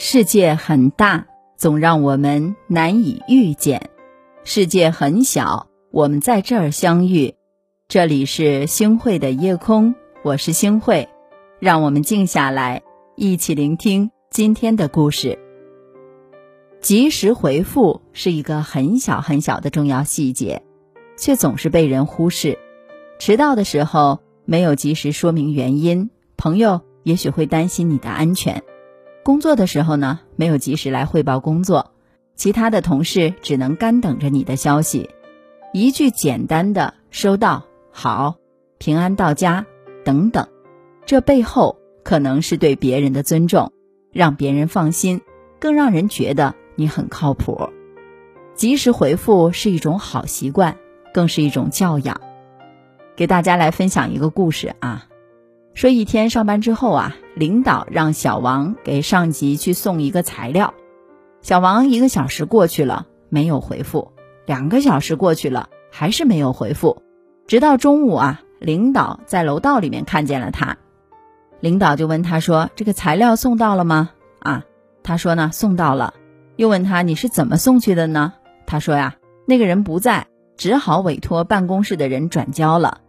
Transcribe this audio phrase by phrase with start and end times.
[0.00, 3.80] 世界很大，总让我们难以遇见；
[4.44, 7.34] 世界很小，我们在这儿相遇。
[7.88, 11.08] 这里是星汇的夜空，我是星汇，
[11.58, 12.82] 让我们静下来，
[13.16, 15.36] 一起聆听今天的故事。
[16.80, 20.62] 及时回复是一个很小很小的重要细节，
[21.16, 22.56] 却总是被人忽视。
[23.18, 28.60] 迟到的时候没有及时说明原因，朋友也许会担心你的安全；
[29.22, 31.92] 工作的时候呢，没有及时来汇报工作，
[32.34, 35.10] 其他的同事只能干等着你的消息。
[35.74, 38.36] 一句简单的“收到”“好
[38.78, 39.66] ”“平安到家”
[40.02, 40.48] 等等，
[41.04, 43.72] 这背后可能是对别人的尊重，
[44.12, 45.20] 让别人放心，
[45.60, 47.68] 更让人觉得你很靠谱。
[48.54, 50.78] 及时回复是一种好习惯，
[51.12, 52.20] 更是一种教养。
[53.14, 55.06] 给大家来分享一个故事啊，
[55.78, 60.74] 说一天上班之后啊，领导让小王给上级去送一个材料，
[61.40, 64.10] 小王一个小时过去了没有回复，
[64.44, 67.04] 两个小时过去了还是没有回复，
[67.46, 70.78] 直到中午啊，领导在楼道里面看见了他，
[71.60, 74.10] 领导就问他说：“这个材料送到了吗？”
[74.42, 74.64] 啊，
[75.04, 76.12] 他说呢送到了，
[76.56, 78.32] 又问他你是怎么送去的呢？
[78.66, 79.14] 他说呀，
[79.46, 83.02] 那个人不在，只好委托办公室的人转交了。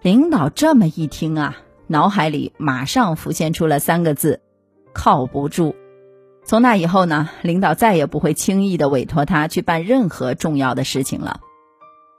[0.00, 4.40] 领导这么一听啊，脑海里马上浮现出了三个字：
[4.92, 5.74] 靠不住。
[6.44, 11.40] 从那以后呢，领导再也不会轻易的委托他去办任何重要的事情了。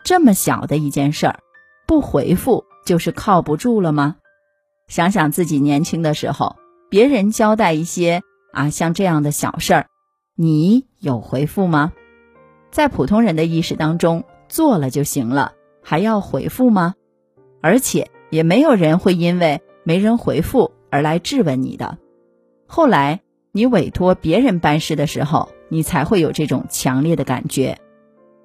[0.03, 1.39] 这么小的一件事儿，
[1.87, 4.17] 不回复就是靠不住了吗？
[4.87, 6.55] 想想自己年轻的时候，
[6.89, 8.21] 别人交代一些
[8.53, 9.87] 啊像这样的小事儿，
[10.35, 11.91] 你有回复吗？
[12.71, 16.95] 在普通人的意识当中，做了就行了，还要回复吗？
[17.61, 21.97] 而且也没有人会因为没人回复而来质问你的。
[22.65, 27.77] 后来你委托别人办事的时候，你才会有这种强烈的感觉。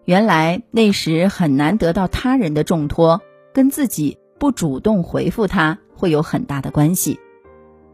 [0.04, 3.20] 原来那时很难得到他人的重托，
[3.52, 7.20] 跟自己不主动回复他会有很大的关系。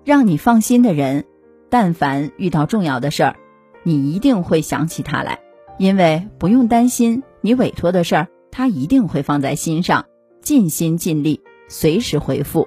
[0.04, 1.26] 让你放心的人，
[1.68, 3.36] 但凡遇到重要的事儿，
[3.82, 5.40] 你一定会想起他来，
[5.78, 10.06] 因为不用担心你委托的事儿，他一定会放在心上。
[10.40, 12.66] 尽心尽力，随时回复，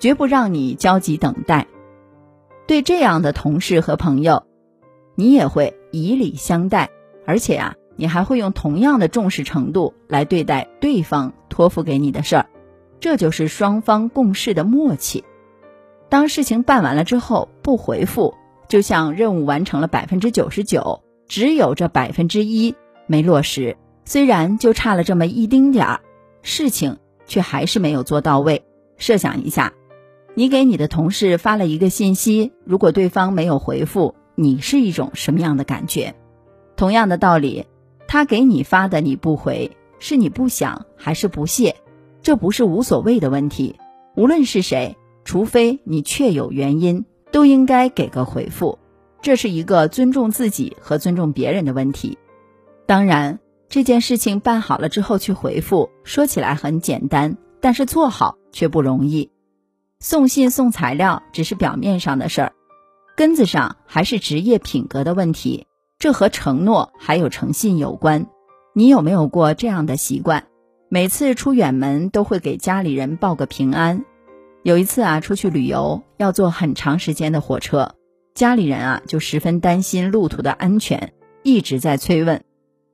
[0.00, 1.66] 绝不让你焦急等待。
[2.66, 4.44] 对这样的同事和朋友，
[5.14, 6.90] 你也会以礼相待，
[7.26, 12.46] 而且啊，你还会用同样的重视程度来对待对方托付给你的事儿。
[13.00, 15.24] 这就是双方共事的默契。
[16.08, 18.34] 当事情办完了之后不回复，
[18.68, 22.74] 就像任务完成了百分之九十九，只有这百分之一
[23.06, 23.76] 没落实。
[24.04, 26.00] 虽然就差了这么一丁点儿，
[26.42, 26.98] 事情。
[27.28, 28.64] 却还是没有做到位。
[28.96, 29.72] 设想一下，
[30.34, 36.16] 你给你的同事发了一个信息，如果对方没有回复，你是一种什么样的感觉？
[36.74, 37.66] 同样的道理，
[38.08, 41.76] 他给你发的你不回，是你不想还是不屑？
[42.22, 43.76] 这不是无所谓的问题。
[44.16, 48.80] 无论是谁，除非你确有原因，都应该给个回复。
[49.22, 52.18] 这是一个尊重自己和尊重别人的问题。
[52.86, 53.38] 当然。
[53.68, 59.30] 这件事情办好了之后去回复，说起来很简单，但是做好却不容易。
[60.00, 62.52] 送信送材料只是表面上的事儿，
[63.16, 65.66] 根子上还是职业品格的问题。
[65.98, 68.26] 这和承诺还有诚信有关。
[68.72, 70.46] 你有没有过这样的习惯？
[70.88, 74.04] 每次出远门都会给家里人报个平安。
[74.62, 77.96] 有一次啊，出去旅游要坐很长时间的火车，
[78.34, 81.12] 家里人啊就十分担心路途的安全，
[81.42, 82.42] 一直在催问。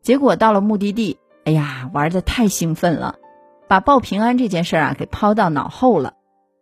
[0.05, 3.17] 结果到了目的地，哎呀，玩的太兴奋了，
[3.69, 6.13] 把报平安这件事啊给抛到脑后了。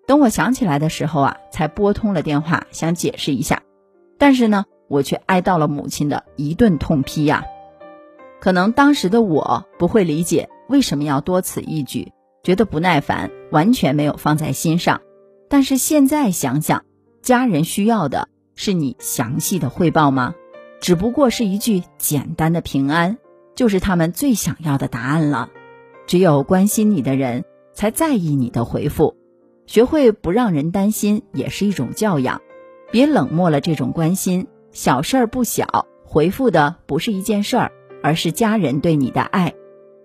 [0.06, 3.62] 等我想起来的时候啊，才拨通了电话，想解释一下，
[4.16, 7.44] 但是呢，我却挨到了母亲的一顿痛批呀。
[8.40, 12.12] 可能当时的我不会理解为什么要多此一举，
[12.44, 15.00] 觉得不耐烦，完全没有放在心上。
[15.48, 16.84] 但是现在想想，
[17.22, 20.32] 家人需要的是你详细的汇报吗？
[20.80, 23.18] 只不过是一句简单的平安。
[23.54, 25.50] 就是他们最想要的答案了。
[26.06, 29.16] 只有关心你的人，才在意你的回复。
[29.66, 32.40] 学会不让人担心，也是一种教养。
[32.90, 37.72] 别冷漠了这种关心，小事儿不小，回复的不是一件事儿，
[38.02, 39.54] 而是家人对你的爱。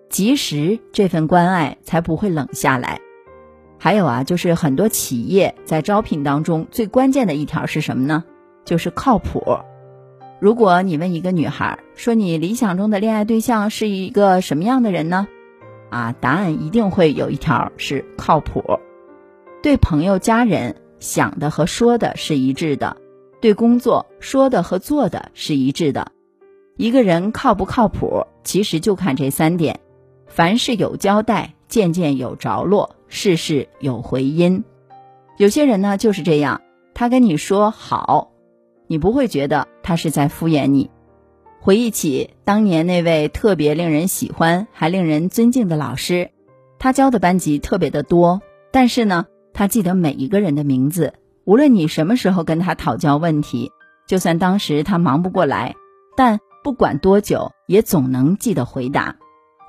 [0.08, 3.00] 及时，这份关爱才不会冷下来。
[3.78, 8.24] 还有啊，就是很多企业在招聘当中最关键的一条是什么呢？
[8.64, 9.58] 就是靠谱。
[10.40, 15.26] 如果你问一个女孩说你理想中的恋爱对象是一个什么样的人呢？
[15.90, 18.62] 啊，答案一定会有一条是靠谱，
[19.62, 22.98] 对朋友家人想的和说的是一致的，
[23.40, 26.12] 对工作说的和做的是一致的。
[26.76, 29.80] 一个人靠不靠谱，其实就看这三点：
[30.26, 34.62] 凡事有交代，件件有着落，事事有回音。
[35.36, 36.60] 有些人呢就是这样，
[36.94, 38.30] 他跟你说好，
[38.86, 40.90] 你不会觉得他是在敷衍你。
[41.62, 46.30] 回忆起当年那位特别令人喜欢还令人尊敬的老师，
[46.78, 49.24] 他教的班级特别的多，但是呢，
[49.54, 51.14] 他记得每一个人的名字。
[51.46, 53.72] 无论你什么时候跟他讨教问题，
[54.06, 55.74] 就算当时他忙不过来，
[56.18, 59.16] 但不管多久，也总能记得回答。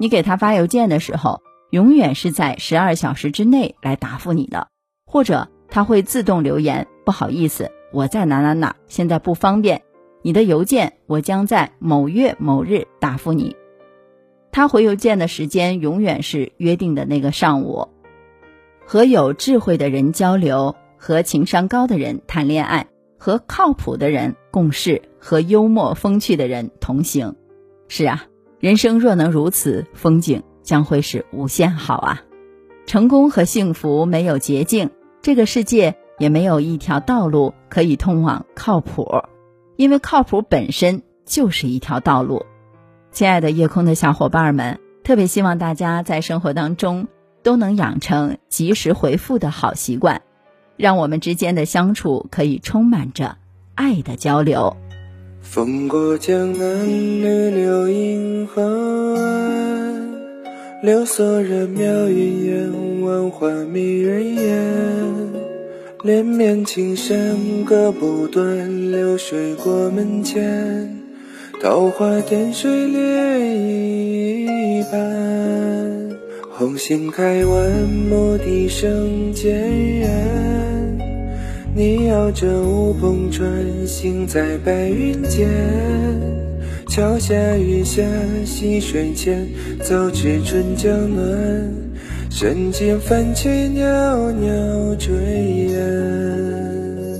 [0.02, 1.40] 你给他发邮件的时候，
[1.70, 4.68] 永远是在十二小时之内来答复你的，
[5.06, 5.48] 或者。
[5.72, 9.84] 他会自动留言，不好意思，我在哪哪哪，现在不方便。
[10.22, 13.56] 你的邮件我将在某月某日答复你。
[14.52, 17.88] 他回邮件的时间永远是约定的那个上午。
[18.86, 22.88] 和有智慧的人交流，和情商高的人谈恋爱，
[23.20, 27.36] 和靠谱的人共事，和幽默风趣的人同行。
[27.88, 28.26] 是啊，
[28.60, 32.24] 人生若能如此，风景将会是无限好啊！
[32.88, 34.90] 成功和幸福没有捷径。
[35.22, 39.22] 这个世界也没有一条道路可以通往靠谱，
[39.80, 42.46] 因为靠谱本身就是一条道路。
[43.14, 47.08] 亲爱的夜空的小伙伴们，特别希望大家在生活当中
[47.44, 50.22] 都能养成及时回复的好习惯，
[50.76, 53.38] 让我们之间的相处可以充满着
[53.74, 54.76] 爱的交流。
[55.40, 65.29] 风过江南，女流银河湾，六色人渺云烟，万花迷人眼。
[66.02, 70.90] 连绵青山隔不断，流水过门前，
[71.62, 73.38] 桃花点水涟
[74.48, 76.18] 漪般。
[76.52, 77.70] 红杏开完，
[78.10, 79.52] 牧笛声渐
[80.00, 80.10] 远。
[81.76, 83.52] 你摇着乌篷船，
[83.86, 85.50] 行在白云间。
[86.88, 88.02] 桥下雨下，
[88.46, 89.46] 溪水浅，
[89.84, 91.89] 早知春江暖。
[92.30, 95.12] 山间泛起袅袅炊
[95.68, 97.20] 烟。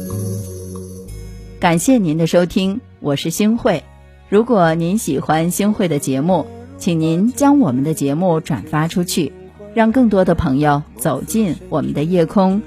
[1.60, 3.84] 感谢您的收听，我是星慧。
[4.30, 6.46] 如果您喜欢星慧的节目，
[6.78, 9.34] 请您将我们的节目转发出去，
[9.74, 12.62] 让更多的朋友走进我们的夜空。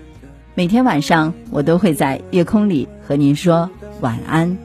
[0.54, 4.58] 每天晚上，我都会在夜空里和您说晚安，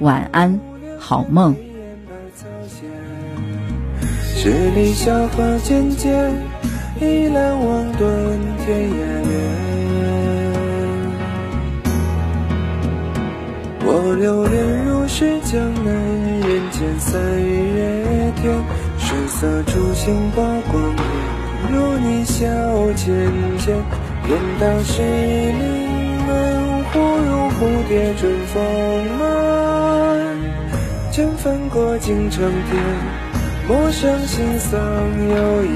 [0.00, 0.60] 晚安，
[0.98, 1.56] 好梦。
[4.36, 6.45] 十里小河渐渐。
[6.98, 8.08] 一览望断
[8.64, 9.30] 天涯远，
[13.84, 18.50] 我流连如是江南，人间三月天，
[18.98, 20.98] 水色初醒波光艳，
[21.70, 22.46] 如你笑
[22.94, 23.12] 浅
[23.58, 23.76] 浅，
[24.24, 25.54] 天道是临
[26.26, 26.32] 门，
[26.92, 27.58] 忽如蝴
[27.90, 28.56] 蝶春风
[29.18, 29.22] 满，
[31.12, 32.82] 尘帆过尽长天，
[33.68, 35.75] 陌上心桑又一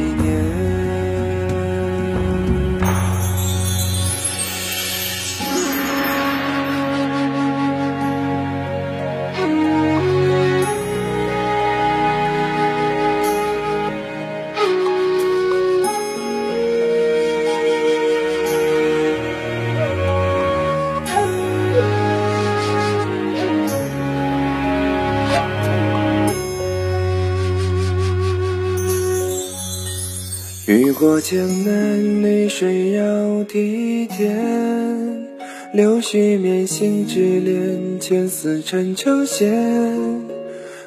[31.01, 35.27] 过江南，绿水绕堤田，
[35.73, 39.51] 柳絮绵，新枝连，千丝缠成线。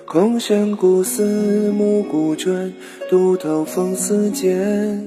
[0.05, 2.71] 空山古寺，暮鼓转，
[3.09, 5.03] 渡头风似箭。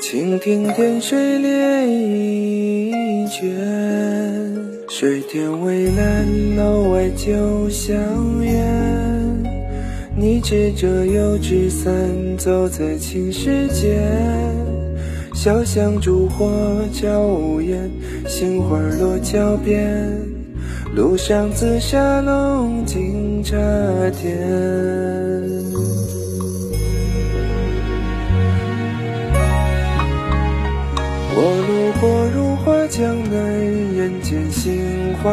[0.00, 3.46] 蜻蜓点水涟漪卷，
[4.88, 9.09] 水天微蓝，楼外酒香远。
[10.20, 11.90] 你执着油纸伞，
[12.36, 13.98] 走在青石街，
[15.32, 16.46] 小巷烛火
[16.92, 17.90] 照屋檐，
[18.26, 20.12] 杏花落脚边，
[20.94, 23.56] 路上紫砂龙井茶
[24.20, 24.36] 店。
[31.34, 33.42] 我路过如画江南，
[33.96, 35.32] 人间杏花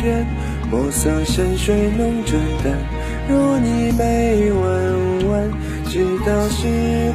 [0.00, 0.26] 店，
[0.70, 2.91] 墨色山水浓转淡。
[3.28, 4.62] 如你眉弯
[5.30, 5.50] 弯，
[5.86, 6.66] 直到是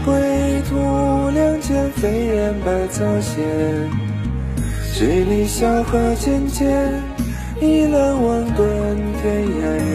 [0.06, 3.44] 归途，两肩飞燕百草闲。
[4.94, 6.92] 十里小河浅浅，
[7.60, 8.68] 一览望断
[9.22, 9.88] 天涯远。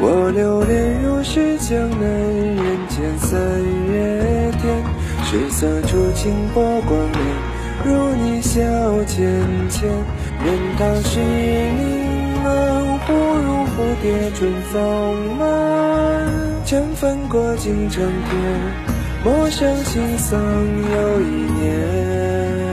[0.00, 3.38] 我流连如是江南，人间三
[3.92, 4.82] 月天，
[5.24, 7.20] 水色初晴波光艳。
[7.84, 8.60] 如你笑
[9.06, 9.88] 浅浅，
[10.44, 15.46] 愿当时你们忽如蝴蝶春风满，
[16.64, 18.34] 江帆过尽成天，
[19.24, 21.24] 莫伤心桑又一
[21.60, 22.67] 年。